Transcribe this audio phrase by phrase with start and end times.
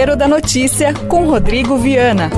[0.00, 2.30] Tempero da Notícia com Rodrigo Viana.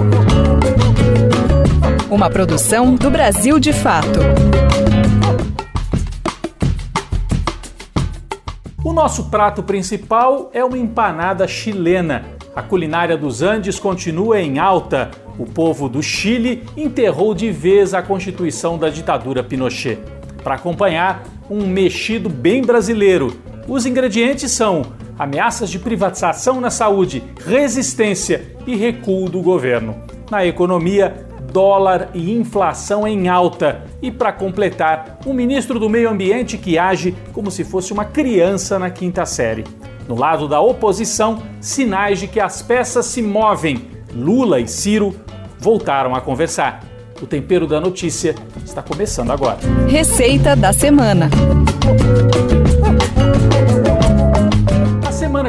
[2.10, 4.18] Uma produção do Brasil de Fato.
[8.82, 12.24] O nosso prato principal é uma empanada chilena.
[12.52, 15.12] A culinária dos Andes continua em alta.
[15.38, 20.00] O povo do Chile enterrou de vez a constituição da ditadura Pinochet.
[20.42, 23.40] Para acompanhar, um mexido bem brasileiro.
[23.68, 29.96] Os ingredientes são ameaças de privatização na saúde, resistência e recuo do governo.
[30.30, 33.84] Na economia, dólar e inflação em alta.
[34.00, 38.78] E para completar, um ministro do Meio Ambiente que age como se fosse uma criança
[38.78, 39.64] na quinta série.
[40.08, 43.88] No lado da oposição, sinais de que as peças se movem.
[44.14, 45.14] Lula e Ciro
[45.58, 46.82] voltaram a conversar.
[47.20, 48.34] O tempero da notícia
[48.64, 49.58] está começando agora.
[49.88, 51.30] Receita da semana.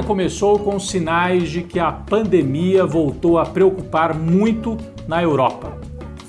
[0.04, 5.78] Começou com sinais de que a pandemia voltou a preocupar muito na Europa.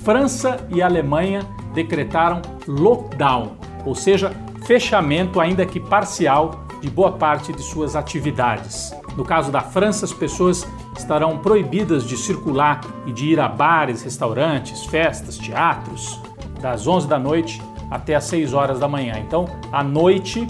[0.03, 1.43] França e Alemanha
[1.75, 3.53] decretaram lockdown,
[3.85, 4.33] ou seja,
[4.65, 8.95] fechamento, ainda que parcial, de boa parte de suas atividades.
[9.17, 10.67] No caso da França, as pessoas
[10.97, 16.21] estarão proibidas de circular e de ir a bares, restaurantes, festas, teatros,
[16.61, 19.15] das 11 da noite até as 6 horas da manhã.
[19.19, 20.47] Então, a noite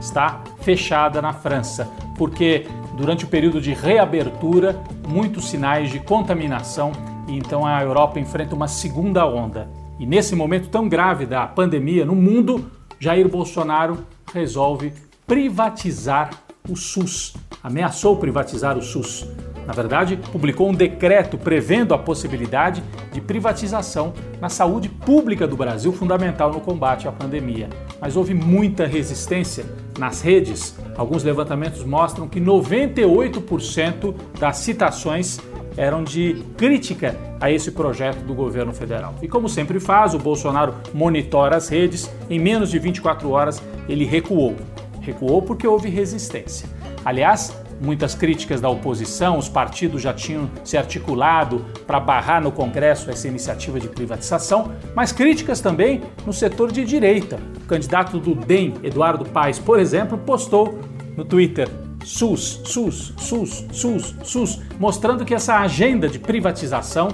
[0.00, 1.90] está fechada na França,
[2.20, 2.66] porque
[2.98, 6.92] durante o período de reabertura, muitos sinais de contaminação
[7.26, 9.70] e então a Europa enfrenta uma segunda onda.
[9.98, 14.04] E nesse momento tão grave da pandemia no mundo, Jair Bolsonaro
[14.34, 14.92] resolve
[15.26, 16.28] privatizar
[16.68, 17.34] o SUS.
[17.62, 19.26] Ameaçou privatizar o SUS.
[19.70, 22.82] Na verdade, publicou um decreto prevendo a possibilidade
[23.12, 27.68] de privatização na saúde pública do Brasil, fundamental no combate à pandemia.
[28.00, 29.64] Mas houve muita resistência
[29.96, 30.76] nas redes.
[30.96, 35.38] Alguns levantamentos mostram que 98% das citações
[35.76, 39.14] eram de crítica a esse projeto do governo federal.
[39.22, 42.10] E como sempre faz, o Bolsonaro monitora as redes.
[42.28, 44.56] Em menos de 24 horas, ele recuou.
[45.00, 46.68] Recuou porque houve resistência.
[47.04, 53.10] Aliás, muitas críticas da oposição, os partidos já tinham se articulado para barrar no Congresso
[53.10, 57.38] essa iniciativa de privatização, mas críticas também no setor de direita.
[57.62, 60.78] O candidato do DEM, Eduardo Paes, por exemplo, postou
[61.16, 61.68] no Twitter
[62.04, 67.08] SUS, SUS, SUS, SUS, SUS, mostrando que essa agenda de privatização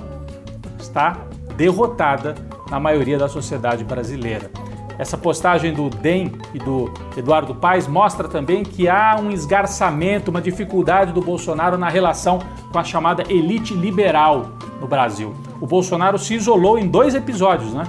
[0.79, 1.27] está
[1.57, 2.35] derrotada
[2.71, 4.51] na maioria da sociedade brasileira.
[4.99, 10.41] Essa postagem do DEM e do Eduardo Paes mostra também que há um esgarçamento, uma
[10.41, 12.39] dificuldade do Bolsonaro na relação
[12.73, 15.35] com a chamada elite liberal no Brasil.
[15.61, 17.85] O Bolsonaro se isolou em dois episódios, né?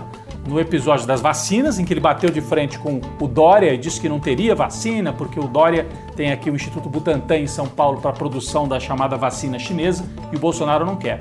[0.47, 3.99] No episódio das vacinas, em que ele bateu de frente com o Dória e disse
[3.99, 5.85] que não teria vacina, porque o Dória
[6.15, 10.05] tem aqui o Instituto Butantan em São Paulo para a produção da chamada vacina chinesa
[10.31, 11.19] e o Bolsonaro não quer.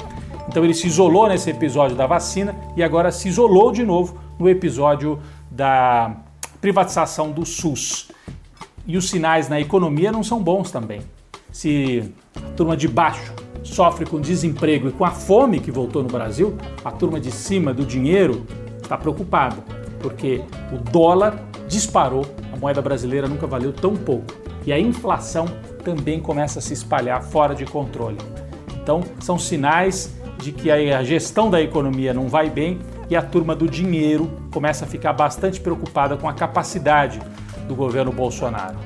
[0.48, 4.48] Então ele se isolou nesse episódio da vacina e agora se isolou de novo no
[4.48, 5.18] episódio
[5.56, 6.14] da
[6.60, 8.10] privatização do SUS.
[8.86, 11.00] E os sinais na economia não são bons também.
[11.50, 13.32] Se a turma de baixo
[13.64, 17.72] sofre com desemprego e com a fome que voltou no Brasil, a turma de cima
[17.72, 18.46] do dinheiro
[18.80, 19.56] está preocupada,
[20.00, 24.32] porque o dólar disparou, a moeda brasileira nunca valeu tão pouco
[24.64, 25.46] e a inflação
[25.82, 28.18] também começa a se espalhar fora de controle.
[28.80, 32.78] Então, são sinais de que a gestão da economia não vai bem
[33.08, 37.20] e a turma do dinheiro começa a ficar bastante preocupada com a capacidade
[37.66, 38.76] do governo Bolsonaro.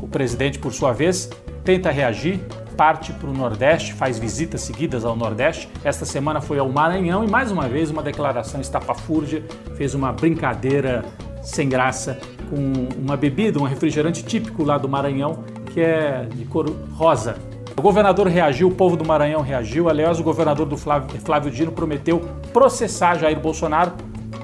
[0.00, 1.30] O presidente, por sua vez,
[1.64, 2.40] tenta reagir,
[2.76, 5.68] parte para o Nordeste, faz visitas seguidas ao Nordeste.
[5.82, 9.44] Esta semana foi ao Maranhão e mais uma vez uma declaração estapafúrdia,
[9.76, 11.04] fez uma brincadeira
[11.42, 12.18] sem graça
[12.50, 12.56] com
[12.98, 17.36] uma bebida, um refrigerante típico lá do Maranhão, que é de cor rosa.
[17.76, 19.88] O governador reagiu, o povo do Maranhão reagiu.
[19.88, 22.20] Aliás, o governador do Flávio, Flávio Dino prometeu
[22.52, 23.92] processar Jair Bolsonaro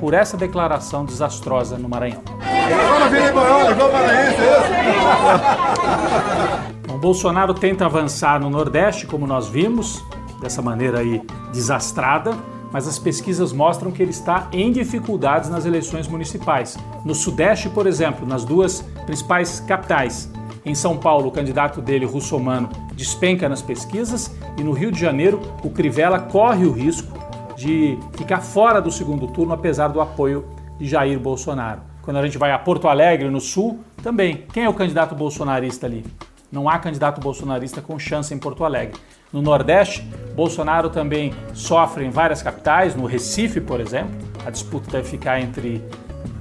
[0.01, 2.23] por essa declaração desastrosa no Maranhão.
[6.89, 10.05] O Bolsonaro tenta avançar no Nordeste, como nós vimos,
[10.41, 11.23] dessa maneira aí
[11.53, 12.37] desastrada,
[12.73, 16.77] mas as pesquisas mostram que ele está em dificuldades nas eleições municipais.
[17.05, 20.31] No Sudeste, por exemplo, nas duas principais capitais,
[20.65, 25.41] em São Paulo, o candidato dele, Russomano, despenca nas pesquisas e no Rio de Janeiro,
[25.63, 27.19] o Crivella corre o risco
[27.57, 30.47] de ficar fora do segundo turno, apesar do apoio
[30.79, 31.83] de Jair Bolsonaro.
[32.03, 34.47] Quando a gente vai a Porto Alegre, no Sul, também.
[34.53, 36.05] Quem é o candidato bolsonarista ali?
[36.51, 38.99] Não há candidato bolsonarista com chance em Porto Alegre.
[39.33, 40.03] No Nordeste,
[40.35, 44.11] Bolsonaro também sofre em várias capitais, no Recife, por exemplo.
[44.45, 45.85] A disputa deve ficar entre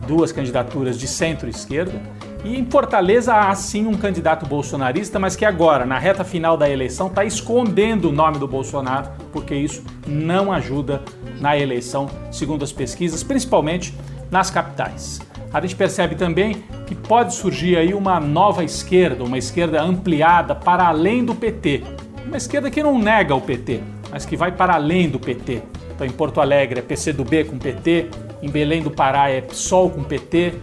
[0.07, 2.01] duas candidaturas de centro-esquerda.
[2.43, 6.69] E em Fortaleza há sim um candidato bolsonarista, mas que agora, na reta final da
[6.69, 11.01] eleição, está escondendo o nome do Bolsonaro, porque isso não ajuda
[11.41, 13.93] na eleição, segundo as pesquisas, principalmente
[14.31, 15.19] nas capitais.
[15.51, 20.87] A gente percebe também que pode surgir aí uma nova esquerda, uma esquerda ampliada para
[20.87, 21.83] além do PT.
[22.25, 23.81] Uma esquerda que não nega o PT,
[24.11, 25.61] mas que vai para além do PT.
[25.93, 28.09] Então, em Porto Alegre é PCdoB com PT,
[28.41, 30.53] em Belém do Pará é PSOL com PT,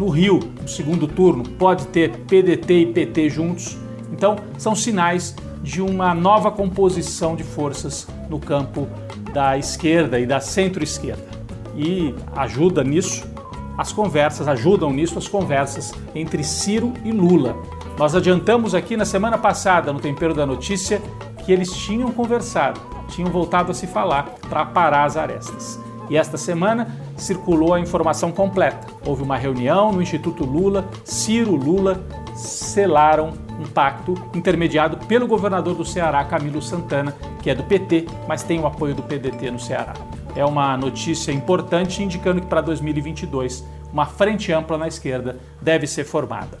[0.00, 3.76] no Rio, no segundo turno, pode ter PDT e PT juntos.
[4.10, 8.88] Então, são sinais de uma nova composição de forças no campo
[9.34, 11.28] da esquerda e da centro-esquerda.
[11.76, 13.28] E ajuda nisso
[13.76, 17.54] as conversas, ajudam nisso as conversas entre Ciro e Lula.
[17.98, 21.02] Nós adiantamos aqui na semana passada, no Tempero da Notícia,
[21.44, 25.78] que eles tinham conversado, tinham voltado a se falar para parar as arestas.
[26.10, 28.88] E esta semana circulou a informação completa.
[29.06, 32.04] Houve uma reunião no Instituto Lula, Ciro Lula
[32.34, 38.42] selaram um pacto intermediado pelo governador do Ceará, Camilo Santana, que é do PT, mas
[38.42, 39.94] tem o apoio do PDT no Ceará.
[40.34, 46.04] É uma notícia importante indicando que para 2022 uma frente ampla na esquerda deve ser
[46.04, 46.58] formada.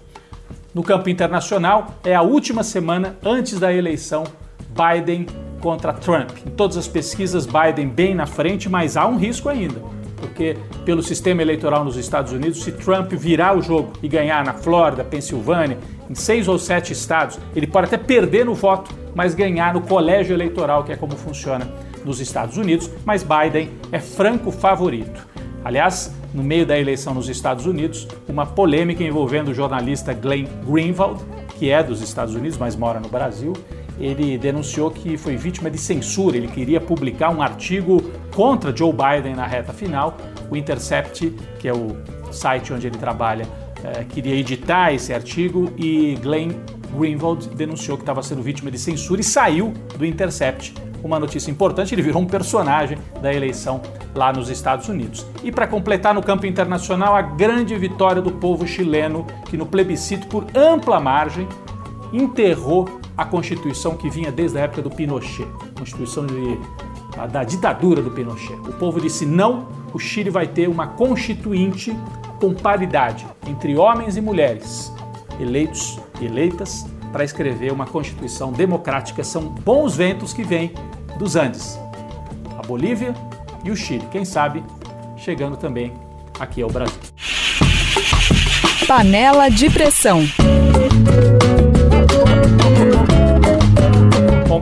[0.72, 4.24] No campo internacional, é a última semana antes da eleição
[4.68, 5.26] Biden
[5.60, 6.30] contra Trump.
[6.46, 9.80] Em todas as pesquisas, Biden bem na frente, mas há um risco ainda
[10.20, 14.52] porque pelo sistema eleitoral nos Estados Unidos, se Trump virar o jogo e ganhar na
[14.52, 15.78] Flórida, Pensilvânia,
[16.08, 20.34] em seis ou sete estados, ele pode até perder no voto, mas ganhar no colégio
[20.34, 21.66] eleitoral, que é como funciona
[22.04, 25.26] nos Estados Unidos, mas Biden é franco favorito.
[25.64, 31.22] Aliás, no meio da eleição nos Estados Unidos, uma polêmica envolvendo o jornalista Glenn Greenwald,
[31.58, 33.52] que é dos Estados Unidos, mas mora no Brasil,
[34.00, 36.36] ele denunciou que foi vítima de censura.
[36.36, 38.00] Ele queria publicar um artigo
[38.34, 40.16] contra Joe Biden na reta final.
[40.50, 41.96] O Intercept, que é o
[42.32, 43.46] site onde ele trabalha,
[43.84, 46.52] é, queria editar esse artigo e Glenn
[46.96, 50.74] Greenwald denunciou que estava sendo vítima de censura e saiu do Intercept.
[51.02, 53.80] Uma notícia importante, ele virou um personagem da eleição
[54.14, 55.26] lá nos Estados Unidos.
[55.42, 60.26] E para completar no campo internacional, a grande vitória do povo chileno, que no plebiscito
[60.26, 61.48] por ampla margem
[62.12, 65.46] enterrou a Constituição que vinha desde a época do Pinochet,
[65.76, 66.58] Constituição de,
[67.30, 68.54] da ditadura do Pinochet.
[68.66, 71.94] O povo disse não, o Chile vai ter uma constituinte
[72.40, 74.90] com paridade entre homens e mulheres,
[75.38, 79.22] eleitos e eleitas, para escrever uma Constituição democrática.
[79.22, 80.72] São bons ventos que vêm
[81.18, 81.78] dos Andes,
[82.58, 83.14] a Bolívia
[83.62, 84.06] e o Chile.
[84.10, 84.64] Quem sabe
[85.18, 85.92] chegando também
[86.38, 86.98] aqui ao Brasil.
[88.88, 90.22] Panela de pressão.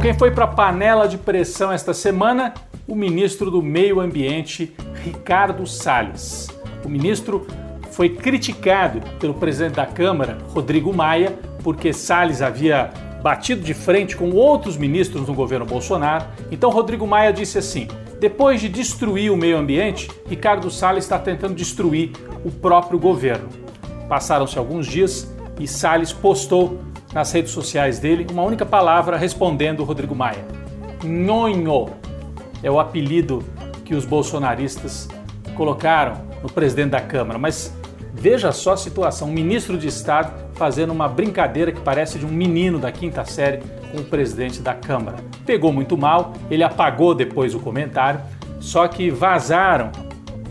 [0.09, 2.55] Quem foi para a panela de pressão esta semana?
[2.87, 4.75] O ministro do Meio Ambiente,
[5.05, 6.49] Ricardo Salles.
[6.83, 7.47] O ministro
[7.91, 12.91] foi criticado pelo presidente da Câmara, Rodrigo Maia, porque Salles havia
[13.23, 16.25] batido de frente com outros ministros no governo Bolsonaro.
[16.51, 17.87] Então Rodrigo Maia disse assim:
[18.19, 22.13] depois de destruir o meio ambiente, Ricardo Salles está tentando destruir
[22.47, 23.51] o próprio governo.
[24.09, 25.31] Passaram-se alguns dias
[25.61, 26.81] e Salles postou
[27.13, 30.45] nas redes sociais dele uma única palavra respondendo o Rodrigo Maia.
[31.03, 31.91] Nhonho
[32.63, 33.43] é o apelido
[33.85, 35.09] que os bolsonaristas
[35.55, 37.39] colocaram no presidente da Câmara.
[37.39, 37.75] Mas
[38.13, 42.31] veja só a situação: um ministro de Estado fazendo uma brincadeira que parece de um
[42.31, 45.19] menino da quinta série com o presidente da Câmara.
[45.47, 48.21] Pegou muito mal, ele apagou depois o comentário,
[48.61, 49.91] só que vazaram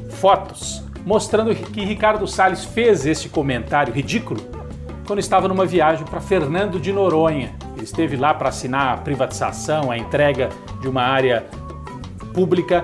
[0.10, 4.57] fotos mostrando que Ricardo Salles fez esse comentário ridículo
[5.08, 7.56] quando estava numa viagem para Fernando de Noronha.
[7.76, 10.50] Ele esteve lá para assinar a privatização, a entrega
[10.82, 11.46] de uma área
[12.34, 12.84] pública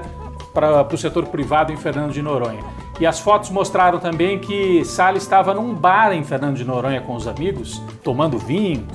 [0.53, 2.63] para, o setor privado em Fernando de Noronha.
[2.97, 7.13] E as fotos mostraram também que Salles estava num bar em Fernando de Noronha com
[7.13, 8.87] os amigos, tomando vinho,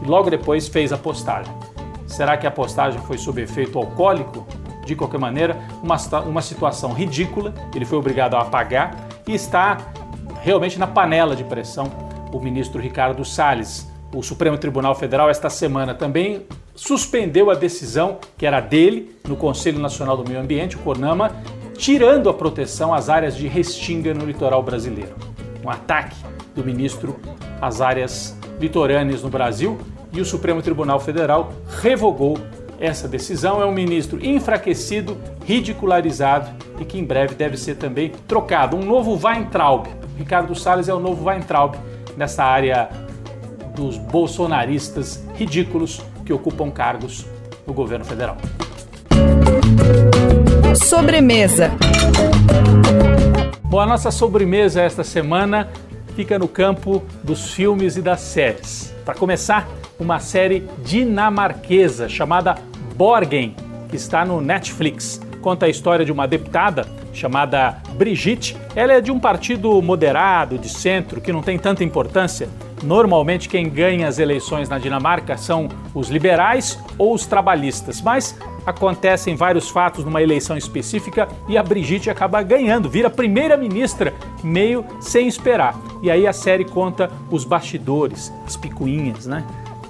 [0.00, 1.52] e logo depois fez a postagem.
[2.06, 4.46] Será que a postagem foi sob efeito alcoólico?
[4.86, 5.96] De qualquer maneira, uma,
[6.26, 8.94] uma situação ridícula, ele foi obrigado a apagar
[9.26, 9.78] e está
[10.42, 13.88] realmente na panela de pressão o ministro Ricardo Salles.
[14.12, 19.78] O Supremo Tribunal Federal, esta semana, também suspendeu a decisão que era dele no Conselho
[19.78, 21.30] Nacional do Meio Ambiente, o CONAMA,
[21.76, 25.14] tirando a proteção às áreas de restinga no litoral brasileiro.
[25.64, 26.16] Um ataque
[26.54, 27.16] do ministro
[27.60, 29.78] às áreas litorâneas no Brasil
[30.12, 32.36] e o Supremo Tribunal Federal revogou
[32.80, 33.62] essa decisão.
[33.62, 36.50] É um ministro enfraquecido, ridicularizado
[36.80, 38.76] e que em breve deve ser também trocado.
[38.76, 39.86] Um novo Weintraub.
[40.16, 41.76] Ricardo Salles é o novo Weintraub
[42.16, 42.88] nessa área
[43.74, 47.26] dos bolsonaristas ridículos que ocupam cargos
[47.66, 48.36] no governo federal.
[50.74, 51.70] Sobremesa.
[53.62, 55.68] Bom, a nossa sobremesa esta semana
[56.14, 58.94] fica no campo dos filmes e das séries.
[59.04, 59.68] Para começar,
[59.98, 62.56] uma série dinamarquesa chamada
[62.96, 63.56] Borgen,
[63.88, 65.20] que está no Netflix.
[65.44, 68.56] Conta a história de uma deputada chamada Brigitte.
[68.74, 72.48] Ela é de um partido moderado, de centro, que não tem tanta importância.
[72.82, 78.34] Normalmente, quem ganha as eleições na Dinamarca são os liberais ou os trabalhistas, mas
[78.64, 85.28] acontecem vários fatos numa eleição específica e a Brigitte acaba ganhando, vira primeira-ministra, meio sem
[85.28, 85.78] esperar.
[86.02, 89.44] E aí a série conta os bastidores, as picuinhas, né?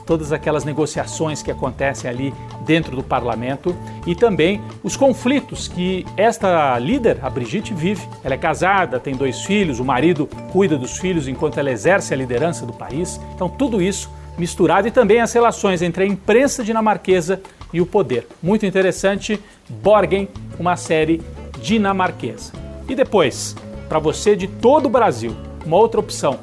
[0.06, 2.34] Todas aquelas negociações que acontecem ali
[2.64, 3.74] dentro do parlamento
[4.06, 8.06] e também os conflitos que esta líder, a Brigitte, vive.
[8.22, 12.16] Ela é casada, tem dois filhos, o marido cuida dos filhos enquanto ela exerce a
[12.16, 13.20] liderança do país.
[13.34, 17.40] Então, tudo isso misturado e também as relações entre a imprensa dinamarquesa
[17.72, 18.26] e o poder.
[18.42, 21.22] Muito interessante, Borgen, uma série
[21.60, 22.52] dinamarquesa.
[22.88, 23.56] E depois,
[23.88, 25.34] para você de todo o Brasil,
[25.64, 26.38] uma outra opção,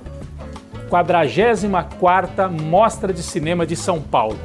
[0.92, 4.38] 44ª Mostra de Cinema de São Paulo.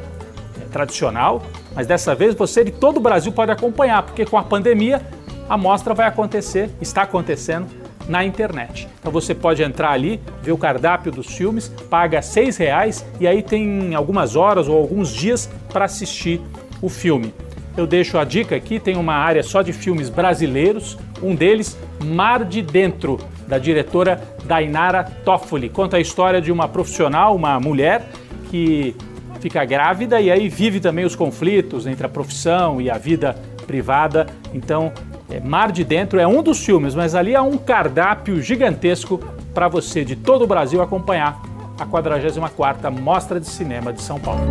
[0.62, 1.43] É tradicional,
[1.75, 5.03] mas dessa vez você de todo o Brasil pode acompanhar, porque com a pandemia
[5.49, 7.67] a mostra vai acontecer, está acontecendo
[8.09, 8.88] na internet.
[9.00, 13.43] Então você pode entrar ali, ver o cardápio dos filmes, paga R$ reais e aí
[13.43, 16.41] tem algumas horas ou alguns dias para assistir
[16.81, 17.35] o filme.
[17.76, 22.45] Eu deixo a dica aqui, tem uma área só de filmes brasileiros, um deles, Mar
[22.45, 25.69] de Dentro, da diretora Dainara Toffoli.
[25.69, 28.07] Conta a história de uma profissional, uma mulher
[28.50, 28.95] que
[29.41, 33.37] fica grávida e aí vive também os conflitos entre a profissão e a vida
[33.67, 34.26] privada.
[34.55, 34.93] Então,
[35.31, 39.19] é, Mar de Dentro é um dos filmes, mas ali há um cardápio gigantesco
[39.53, 41.41] para você de todo o Brasil acompanhar
[41.79, 44.47] a 44ª Mostra de Cinema de São Paulo.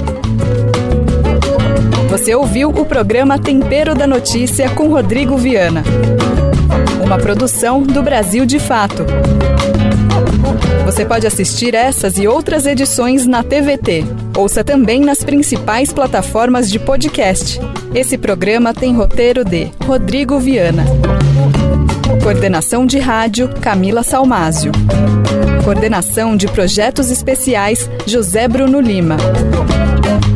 [2.09, 5.83] Você ouviu o programa Tempero da Notícia com Rodrigo Viana.
[7.05, 9.05] Uma produção do Brasil de Fato.
[10.85, 14.03] Você pode assistir essas e outras edições na TVT.
[14.35, 17.61] Ouça também nas principais plataformas de podcast.
[17.93, 20.83] Esse programa tem roteiro de Rodrigo Viana.
[22.23, 24.71] Coordenação de rádio Camila Salmásio.
[25.63, 29.17] Coordenação de projetos especiais José Bruno Lima.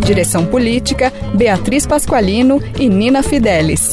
[0.05, 3.91] Direção política Beatriz Pasqualino e Nina Fidelis.